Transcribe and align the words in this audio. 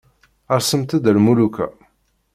Rsemt-d 0.57 1.05
a 1.09 1.13
lmuluka. 1.17 1.65